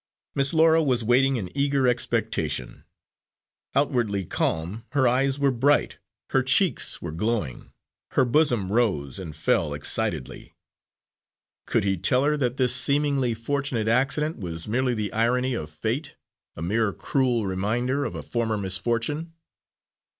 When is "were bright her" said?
5.37-6.41